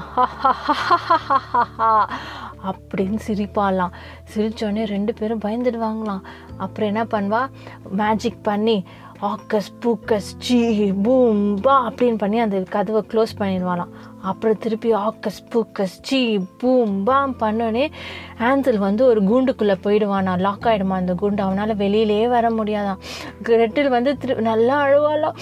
அப்படின்னு 2.67 3.19
சிரிப்பாலாம் 3.27 3.93
சிரிச்சோடனே 4.33 4.85
ரெண்டு 4.85 5.13
பேரும் 5.13 5.39
பயந்துடுவாங்களாம். 5.39 6.23
அப்புறம் 6.57 6.95
என்ன 6.95 7.03
பண்ணுவா? 7.03 7.49
மேஜிக் 7.89 8.43
பண்ணி 8.43 8.85
ஆக்கஸ் 9.21 9.69
பூக்கஸ் 9.81 10.29
ஜீ 10.37 10.91
பூம் 10.91 11.55
பா 11.61 11.89
அப்படின்னு 11.89 12.17
பண்ணி 12.17 12.39
அந்த 12.39 12.63
கதவை 12.69 13.03
க்ளோஸ் 13.11 13.33
பண்ணிடுவாளாம். 13.39 13.91
அப்புறம் 14.21 14.57
திருப்பி 14.57 14.93
ஆக்கஸ் 14.93 15.39
பூக்கஸ் 15.49 15.95
ஜீ 16.01 16.39
பூம் 16.57 17.03
பாம் 17.03 17.35
பண்ணோடனே 17.39 17.91
ஆன்சல் 18.39 18.77
வந்து 18.77 19.05
ஒரு 19.05 19.21
கூண்டுக்குள்ளே 19.21 19.75
போயிடுவானா 19.83 20.39
லாக் 20.39 20.65
ஆகிடுமா 20.65 20.89
அந்த 20.89 21.13
குண்டு? 21.13 21.43
அவனால் 21.43 21.75
வெளியிலே 21.75 22.27
வர 22.27 22.49
முடியாதான். 22.49 23.01
கிரெட்டில் 23.43 23.89
வந்து 23.89 24.17
திரு 24.17 24.35
நல்லா 24.35 24.85
அழுவாலாம் 24.85 25.37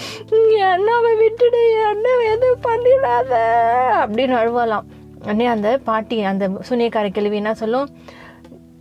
அண்ணாவை 0.72 1.14
விட்டுடு 1.22 1.62
அண்ணாவை 1.92 2.26
எதுவும் 2.34 2.64
பண்ணிடாத 2.68 3.32
அப்படின்னு 4.02 4.36
அழுவாலாம் 4.42 4.82
உடனே 5.22 5.46
அந்த 5.46 5.80
பாட்டி 5.84 6.22
அந்த 6.22 6.48
சூனியக்கார 6.70 7.08
கேள்வி 7.08 7.36
என்ன 7.36 7.54
சொல்லும்? 7.54 7.88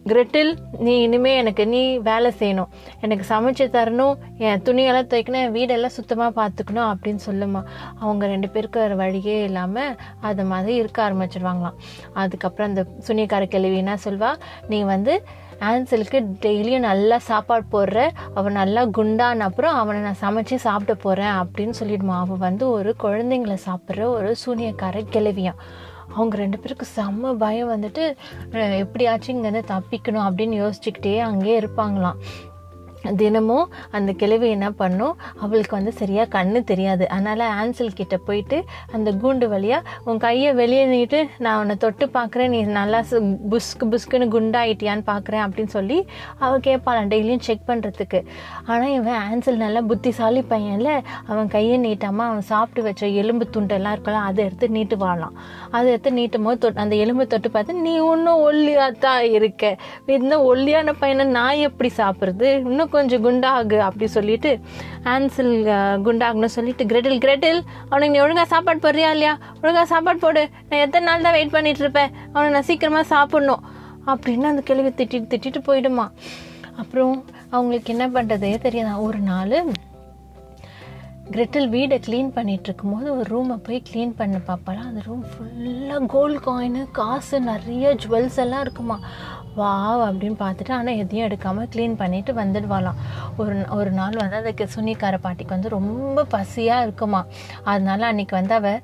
கிரெட்டில் 0.09 0.51
நீ 0.85 1.01
இனிமே 1.01 1.35
எனக்கு 1.35 1.63
நீ 1.67 1.97
வேலை 1.97 2.31
செய்யணும். 2.39 2.71
எனக்கு 3.01 3.25
சமைச்சு 3.29 3.65
தரணும். 3.75 4.15
என் 4.37 4.61
துணியெல்லாம் 4.61 5.07
துவைக்கணும். 5.11 5.43
என் 5.45 5.53
வீடெல்லாம் 5.53 5.95
சுத்தமாக 5.97 6.31
பார்த்துக்கணும் 6.39 6.89
அப்படின்னு 6.91 7.21
சொல்லுமா. 7.29 7.61
அவங்க 7.99 8.25
ரெண்டு 8.25 8.49
பேருக்கு 8.49 8.79
வேறு 8.79 8.95
வழியே 8.95 9.43
இல்லாமல் 9.43 9.95
அது 10.21 10.43
மாதிரி 10.43 10.75
இருக்க 10.75 11.09
ஆரம்பிச்சிடுவாங்களாம் 11.09 11.79
அதுக்கப்புறம் 12.13 12.69
அந்த 12.69 12.85
சுனியக்கார 13.07 13.45
கேள்வி 13.45 13.77
என்ன 13.77 13.97
சொல்வா? 14.03 14.31
நீ 14.67 14.81
வந்து 14.83 15.15
ஆன்சலுக்கு 15.59 16.19
டெய்லியும் 16.45 16.87
நல்லா 16.89 17.17
சாப்பாடு 17.17 17.65
போடுற. 17.73 17.99
அவன் 18.33 18.57
நல்லா 18.61 18.85
குண்டான 18.85 19.43
அப்புறம் 19.43 19.75
அவனை 19.75 20.01
நான் 20.01 20.23
சமைச்சு 20.25 20.55
சாப்பிட 20.55 20.93
போகிறேன் 20.93 21.35
அப்படின்னு 21.41 21.73
சொல்லிடுமா. 21.79 22.15
அவள் 22.23 22.43
வந்து 22.47 22.69
ஒரு 22.69 22.95
குழந்தைங்களை 23.03 23.57
சாப்பிட்ற 23.67 24.03
ஒரு 24.17 24.35
சூனியக்கார 24.45 25.05
கிளவியான் 25.15 25.61
அவங்க 26.13 26.37
ரெண்டு 26.37 26.59
பேருக்கு 26.59 26.87
செம்ம 26.95 27.33
பயம் 27.37 27.71
வந்துட்டு 27.71 28.03
எப்படியாச்சும் 28.79 29.35
இங்கேருந்து 29.35 29.63
தப்பிக்கணும் 29.73 30.27
அப்படின்னு 30.27 30.57
யோசிச்சுக்கிட்டே 30.63 31.17
அங்கேயே 31.19 31.59
இருப்பாங்களாம். 31.59 32.19
தினமும் 33.13 33.73
அந்த 33.91 34.11
கிழவி 34.11 34.49
என்ன 34.49 34.71
பண்ணும்? 34.71 35.17
அவளுக்கு 35.39 35.75
வந்து 35.75 35.91
சரியாக 35.91 36.43
கண்ணு 36.43 36.63
தெரியாது. 36.63 37.09
அதனால் 37.09 37.39
ஆன்சல் 37.39 37.95
கிட்ட 37.95 38.17
போயிட்டு 38.17 38.63
அந்த 38.91 39.11
கூண்டு 39.11 39.47
வழியாக 39.47 39.89
உன் 40.05 40.17
கையை 40.17 40.53
வெளியே 40.53 40.85
நீட்டு 40.85 41.27
நான் 41.37 41.59
உன்னை 41.59 41.75
தொட்டு 41.75 42.05
பார்க்குறேன். 42.05 42.47
நீ 42.47 42.61
நல்லா 42.61 43.03
சு- 43.09 43.37
புஸ்கு 43.51 43.83
புஸ்குன்னு 43.89 44.27
குண்டாயிட்டியான்னு 44.27 45.03
பார்க்குறேன் 45.07 45.43
அப்படின்னு 45.45 45.67
சொல்லி 45.67 46.07
அவள் 46.39 46.59
கேட்பாளான் 46.59 47.11
டெய்லியும் 47.11 47.39
செக் 47.39 47.67
பண்ணுறதுக்கு 47.67 48.25
ஆனால் 48.65 48.91
இவன் 48.91 49.19
ஆன்சல் 49.31 49.55
நல்லா 49.55 49.81
புத்திசாலி 49.81 50.41
பையன்ல 50.49 51.03
அவன் 51.27 51.47
கையை 51.47 51.79
நீட்டாமல் 51.79 52.27
அவன் 52.29 52.41
சாப்பிட்டு 52.41 52.83
வச்ச 52.83 53.07
எலும்பு 53.07 53.47
துண்டெல்லாம் 53.53 53.91
இருக்கலாம் 53.91 54.25
அதை 54.25 54.45
எடுத்து 54.45 54.67
நீட்டுவாளாம் 54.67 55.35
அதை 55.71 55.91
எடுத்து 55.91 56.11
நீட்டும் 56.11 56.43
போது 56.43 56.57
தொட்டு 56.57 56.79
அந்த 56.79 56.95
எலும்பு 56.95 57.27
தொட்டு 57.27 57.51
பார்த்து 57.51 57.73
நீ 57.73 57.93
இன்னும் 57.93 58.51
ஒல்லியாக 58.51 58.91
தான் 58.91 59.23
இருக்க 59.23 59.77
இன்னும் 60.05 60.41
ஒல்லியான 60.41 60.93
பையனை 60.93 61.25
நான் 61.25 61.55
எப்படி 61.55 61.91
சாப்பிட்றது? 61.97 62.41
இன்னும் 62.41 62.89
கொஞ்சம் 62.95 63.23
குண்டாகு 63.25 63.77
அப்படி 63.87 64.07
சொல்லிட்டு 64.17 64.51
ஆன்சில் 65.13 65.53
குண்டாகுன்னு 66.07 66.49
சொல்லிட்டு 66.57 66.89
கிரெட்டில் 66.91 67.23
கிரெட்டில் 67.25 67.61
அவனுக்கு 67.89 68.13
நீ 68.15 68.21
ஒழுங்காக 68.25 68.49
சாப்பாடு 68.53 68.83
போடுறியா 68.85 69.11
இல்லையா? 69.15 69.33
ஒழுங்காக 69.61 69.87
சாப்பாடு 69.93 70.21
போடு. 70.25 70.43
நான் 70.69 70.83
எத்தனை 70.85 71.05
நாள் 71.09 71.25
தான் 71.27 71.37
வெயிட் 71.37 71.55
பண்ணிட்டு 71.55 71.83
இருப்பேன். 71.85 72.13
அவனை 72.33 72.51
நான் 72.57 72.67
சீக்கிரமாக 72.69 73.11
சாப்பிடணும். 73.13 73.63
அப்படின்னு 74.11 74.51
அந்த 74.51 74.63
கேள்வி 74.69 74.93
திட்டிட்டு 74.99 75.31
திட்டிட்டு 75.33 75.61
போயிடுமா. 75.69 76.07
அப்புறம் 76.81 77.15
அவங்களுக்கு 77.55 77.91
என்ன 77.95 78.07
பண்ணுறதே 78.15 78.53
தெரியாதா? 78.67 78.93
ஒரு 79.07 79.21
நாள் 79.31 79.57
கிரெட்டில் 81.33 81.67
வீடை 81.75 81.97
க்ளீன் 82.05 82.27
பண்ணிட்டு 82.35 82.67
இருக்கும்போது 82.69 83.07
ஒரு 83.17 83.27
ரூமை 83.33 83.55
போய் 83.67 83.79
க்ளீன் 83.87 84.11
பண்ண 84.17 84.39
பார்ப்பாலாம் 84.49 84.89
அந்த 84.89 85.01
ரூம் 85.05 85.23
ஃபுல்லாக 85.31 86.01
கோல்டு 86.13 86.39
காயின் 86.47 86.77
காசு 86.97 87.37
நிறைய 87.47 87.93
ஜுவல்ஸ் 88.03 88.37
எல்லாம் 88.43 88.63
இருக்குமா? 88.65 88.97
வா 89.55 90.07
அப்படின்னு 90.09 90.37
பார்த்துட்டு 90.39 90.71
ஆனால் 90.71 90.95
எதையும் 90.95 91.27
எடுக்காமல் 91.27 91.69
க்ளீன் 91.75 91.99
பண்ணிவிட்டு 92.01 92.33
வந்துடுவாளாம். 92.41 93.01
ஒரு 93.37 93.57
ஒரு 93.69 93.91
நாள் 93.91 94.21
வந்து 94.21 94.35
அதுக்கு 94.35 94.67
சுனிக்கார 94.75 95.17
பாட்டிக்கு 95.21 95.55
வந்து 95.55 95.69
ரொம்ப 95.69 96.25
பசியாக 96.35 96.81
இருக்குமா. 96.81 97.25
அதனால 97.63 98.05
அன்னைக்கு 98.05 98.35
வந்து 98.35 98.53
அவள் 98.53 98.79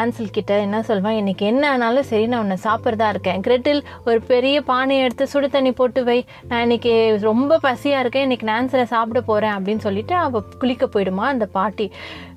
ஆன்சல் 0.00 0.30
கிட்ட 0.30 0.52
என்ன 0.58 0.82
சொல்வான் 0.82 1.12
இன்னைக்கு 1.12 1.46
என்ன 1.46 1.70
ஆனாலும் 1.70 2.06
சரி 2.10 2.26
நான் 2.26 2.40
உன்னை 2.40 2.56
சாப்பிட்றதா 2.62 3.08
இருக்கேன். 3.08 3.40
கிரெட்டில் 3.40 3.80
ஒரு 4.04 4.20
பெரிய 4.20 4.62
பானையை 4.62 5.04
எடுத்து 5.04 5.24
சுடு 5.28 5.48
தண்ணி 5.50 5.72
போட்டு 5.72 6.04
வை. 6.04 6.24
நான் 6.48 6.60
இன்னைக்கு 6.60 7.18
ரொம்ப 7.22 7.58
பசியாக 7.62 8.00
இருக்கேன். 8.00 8.22
இன்னைக்கு 8.22 8.46
நான் 8.46 8.60
ஆன்சலை 8.60 8.82
சாப்பிட 8.82 9.20
போகிறேன் 9.20 9.56
அப்படின்னு 9.58 9.84
சொல்லிட்டு 9.88 10.14
அவள் 10.14 10.48
குளிக்க 10.58 10.86
போயிடுமா 10.86 11.26
அந்த 11.34 11.46
பாட்டி. 11.46 11.92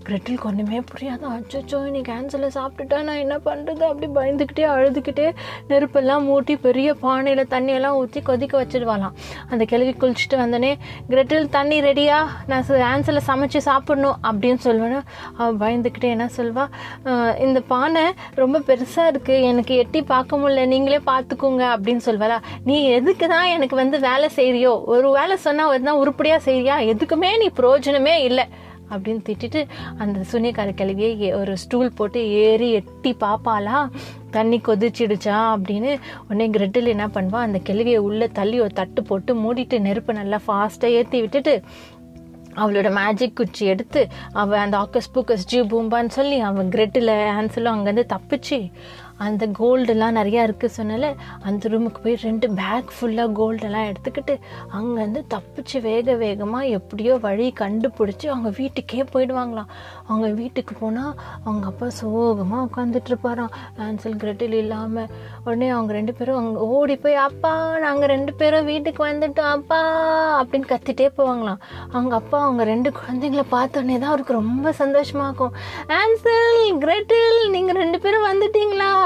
பிரெட்டிலுக்கு 0.08 0.48
ஒன்றுமே 0.50 0.80
புரியாது. 0.92 1.24
அச்சோ 1.36 1.78
நீ 1.96 2.02
கேன்சலை 2.10 2.50
சாப்பிட்டுட்டா 2.58 2.98
நான் 3.08 3.22
என்ன 3.24 3.36
பண்ணுறது 3.48 3.84
அப்படி 3.90 4.08
பயந்துக்கிட்டே 4.18 4.66
அழுதுகிட்டே 4.74 5.28
நெருப்பெல்லாம் 5.70 6.24
மூட்டி 6.30 6.56
பெரிய 6.66 6.90
பானையில் 7.04 7.44
தண்ணியெல்லாம் 7.54 7.98
ஊற்றி 8.02 8.22
கொதிக்க 8.30 8.54
வச்சிடுவாளாம். 8.62 9.16
அந்த 9.52 9.64
கிழவி 9.72 9.94
குளிச்சுட்டு 10.02 10.38
வந்தோடனே 10.42 10.72
கிரெட்டில் 11.12 11.48
தண்ணி 11.58 11.78
ரெடியா? 11.88 12.18
நான் 12.52 12.70
ஆன்சரில் 12.92 13.28
சமைச்சு 13.30 13.62
சாப்பிடணும் 13.70 14.18
அப்படின்னு 14.30 14.62
சொல்லுவேன்னு 14.68 15.00
அவள் 15.40 15.60
பயந்துக்கிட்டே 15.64 16.12
என்ன 16.16 16.28
சொல்வா? 16.38 16.66
இந்த 17.46 17.60
பானை 17.72 18.06
ரொம்ப 18.42 18.62
பெருசாக 18.70 19.12
இருக்குது 19.14 19.48
எனக்கு 19.52 19.74
எட்டி 19.84 20.02
பார்க்க 20.14 20.42
முடியல. 20.42 20.66
நீங்களே 20.74 21.00
பார்த்துக்கோங்க 21.12 21.64
அப்படின்னு 21.76 22.04
சொல்வாளா. 22.10 22.40
நீ 22.70 22.78
எதுக்கு 22.98 23.26
தான் 23.36 23.50
எனக்கு 23.56 23.76
வந்து 23.84 24.00
வேலை 24.10 24.30
செய்கிறியோ 24.38 24.76
ஒரு 24.96 25.10
வேலை 25.20 25.38
சொன்னால் 25.48 25.72
ஒரு 25.74 25.84
தான் 25.90 26.02
உருப்படியாக 26.04 26.42
செய்கிறியா 26.48 26.78
எதுக்குமே 26.94 27.32
நீ 27.44 27.50
பிரயோஜனமே 27.60 28.16
இல்லை. 28.30 28.46
அப்படின்னு 28.90 29.22
திட்டிட்டு 29.30 29.68
அந்த 29.98 30.20
சுனியக்கார 30.32 30.72
கிளவியை 30.74 31.34
ஒரு 31.34 31.58
ஸ்டூல் 31.58 31.92
போட்டு 31.92 32.30
ஏறி 32.30 32.72
எட்டி 32.72 33.16
பாப்பாளா? 33.20 33.90
தண்ணி 34.32 34.62
கொதிச்சிடுச்சா 34.66 35.38
அப்படின்னு 35.56 36.00
உடனே 36.30 36.50
கிரெட்டில் 36.50 36.86
என்ன 36.86 37.08
பண்ணுவா? 37.08 37.36
அந்த 37.36 37.60
கிளவியை 37.66 37.98
உள்ளே 37.98 38.28
தள்ளி 38.28 38.60
ஒரு 38.60 38.74
தட்டு 38.74 39.04
போட்டு 39.04 39.36
மூடிட்டு 39.36 39.80
நெருப்பு 39.80 40.14
நல்லா 40.14 40.40
ஃபாஸ்ட்டாக 40.48 40.98
ஏற்றி 41.00 41.20
விட்டுட்டு 41.20 41.64
அவளோட 42.56 42.92
மேஜிக் 42.92 43.36
குச்சி 43.36 43.66
எடுத்து 43.66 44.08
அவள் 44.34 44.60
அந்த 44.60 44.78
ஆக்கஸ் 44.78 45.12
பூக்கஸ் 45.16 45.46
ஜி 45.46 45.62
பூம்பான்னு 45.62 46.08
சொல்லி 46.08 46.40
அவன் 46.40 46.70
கிரெட்டில் 46.70 47.08
ஆன்சலும் 47.08 47.76
அங்கேருந்து 47.76 48.06
தப்பிச்சு 48.14 48.72
அந்த 49.18 49.48
கோல்டெல்லாம் 49.48 50.18
நிறையா 50.20 50.42
இருக்குது 50.48 50.76
சொன்னால 50.78 51.14
அந்த 51.44 51.70
ரூமுக்கு 51.70 52.00
போய் 52.04 52.18
ரெண்டு 52.22 52.50
பேக் 52.50 52.90
ஃபுல்லாக 52.96 53.30
கோல்டெல்லாம் 53.40 53.88
எடுத்துக்கிட்டு 53.90 54.40
அங்கேருந்து 54.78 55.22
தப்பிச்சு 55.34 55.82
வேக 55.82 56.16
வேகமாக 56.16 56.66
எப்படியோ 56.66 57.18
வழி 57.18 57.54
கண்டுபிடிச்சி 57.62 58.28
அவங்க 58.28 58.50
வீட்டுக்கே 58.50 59.06
போயிடுவாங்களாம். 59.14 59.70
அவங்க 60.08 60.28
வீட்டுக்கு 60.28 60.76
போனால் 60.80 61.14
அவங்க 61.44 61.66
அப்பா 61.66 61.90
சோகமாக 61.90 62.68
உட்காந்துட்டு 62.68 63.12
இருப்பாராம். 63.12 63.54
ஆன்சல் 63.78 64.20
கிரெட்டில் 64.24 64.54
இல்லாமல் 64.54 65.08
உடனே 65.46 65.70
அவங்க 65.70 65.94
ரெண்டு 65.94 66.14
பேரும் 66.14 66.40
அவங்க 66.42 66.60
ஓடி 66.60 66.96
போய் 66.96 67.16
அப்பா 67.16 67.80
நாங்கள் 67.86 68.08
ரெண்டு 68.08 68.34
பேரும் 68.34 68.66
வீட்டுக்கு 68.66 69.04
வந்துட்டோம் 69.08 69.52
அப்பா 69.58 69.80
அப்படின்னு 70.42 70.72
கத்திட்டே 70.74 71.10
போவாங்களாம். 71.18 71.62
அவங்க 71.92 72.16
அப்பா 72.16 72.42
அவங்க 72.42 72.64
ரெண்டு 72.64 72.92
குழந்தைங்கள 73.00 73.46
பார்த்தோன்னே 73.56 74.00
தான் 74.00 74.10
அவருக்கு 74.10 74.34
ரொம்ப 74.34 74.72
சந்தோஷமாக 74.72 75.28
இருக்கும். 75.28 75.56
ஆன்சல் 75.88 76.80
கிரெட்டில் 76.86 77.50
நீங்கள் 77.50 77.76
ரெண்டு 77.76 78.00
பேரும் 78.00 78.28
வந்துட்டீங்களா? 78.32 79.05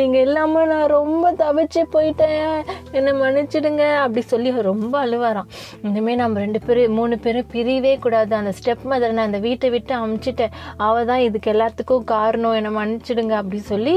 நீங்கள் 0.00 0.24
இல்லாமல் 0.26 0.70
நான் 0.72 0.92
ரொம்ப 0.96 1.32
தவிச்சு 1.42 1.82
போயிட்டேன். 1.94 2.52
என்னை 2.98 3.12
மன்னிச்சிடுங்க. 3.22 3.84
அப்படி 4.04 4.22
சொல்லி 4.32 4.50
ரொம்ப 4.70 4.94
அழுவாராம். 5.04 5.48
இனிமேல் 5.88 6.20
நம்ம 6.22 6.38
ரெண்டு 6.44 6.60
பேரும் 6.66 6.96
மூணு 6.98 7.18
பேரும் 7.24 7.50
பிரியவே 7.54 7.94
கூடாது. 8.04 8.34
அந்த 8.40 8.52
ஸ்டெப் 8.58 8.84
மதர் 8.92 9.16
நான் 9.18 9.28
அந்த 9.30 9.40
வீட்டை 9.46 9.70
விட்டு 9.76 9.94
அமுச்சிட்டேன். 10.02 10.54
அவள் 10.88 11.08
தான் 11.10 11.24
இதுக்கு 11.28 11.52
எல்லாத்துக்கும் 11.54 12.08
காரணம். 12.14 12.56
என்னை 12.60 12.72
மன்னிச்சிடுங்க 12.78 13.36
அப்படி 13.40 13.60
சொல்லி 13.72 13.96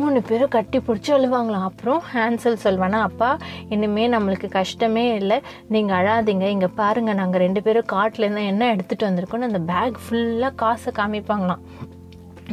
மூணு 0.00 0.20
பேரும் 0.30 0.54
கட்டி 0.56 0.80
பிடிச்சி 0.88 1.12
அழுவாங்களாம். 1.18 1.68
அப்புறம் 1.70 2.02
ஹேன்சல் 2.14 2.62
சொல்வானா 2.66 3.00
அப்பா 3.10 3.30
இனிமே 3.74 4.06
நம்மளுக்கு 4.16 4.50
கஷ்டமே 4.58 5.06
இல்லை. 5.20 5.40
நீங்கள் 5.74 5.98
அழாதீங்க. 6.00 6.46
இங்கே 6.56 6.70
பாருங்க 6.82 7.12
நாங்கள் 7.22 7.44
ரெண்டு 7.46 7.62
பேரும் 7.66 7.90
காட்டிலேருந்து 7.92 8.44
என்ன 8.52 8.74
எடுத்துகிட்டு 8.74 9.08
வந்திருக்கோன்னு 9.08 9.50
அந்த 9.50 9.62
பேக் 9.72 9.98
ஃபுல்லாக 10.04 10.54
காசை 10.62 10.92
காமிப்பாங்களாம். 10.98 11.62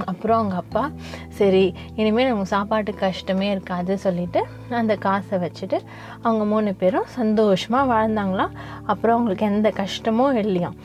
அப்புறம் 0.06 0.38
அவங்க 0.38 0.56
அப்பா 0.56 0.92
சரி 1.30 1.74
இனிமேல் 1.96 2.26
நமக்கு 2.26 2.46
சாப்பாட்டு 2.46 2.94
கஷ்டமே 2.94 3.52
இருக்காது 3.52 3.98
சொல்லிட்டு 3.98 4.46
அந்த 4.70 4.96
காசை 4.96 5.40
வச்சுட்டு 5.40 5.80
அவங்க 6.22 6.46
மூணு 6.46 6.74
பேரும் 6.74 7.04
சந்தோஷமாக 7.06 7.94
வாழ்ந்தாங்களாம். 7.94 8.52
அப்புறம் 8.84 9.16
அவங்களுக்கு 9.16 9.46
எந்த 9.46 9.70
கஷ்டமும் 9.70 10.36
இல்லையாம். 10.36 10.76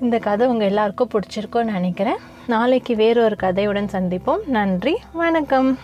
இந்த 0.00 0.18
கதை 0.18 0.46
உங்கள் 0.46 0.66
எல்லாருக்கும் 0.66 1.10
பிடிச்சிருக்கோன்னு 1.12 1.64
நினைக்கிறேன். 1.64 2.16
நாளைக்கு 2.46 2.96
வேறொரு 2.96 3.36
கதையுடன் 3.42 3.88
சந்திப்போம். 3.92 4.46
நன்றி 4.46 4.96
வணக்கம். 5.12 5.78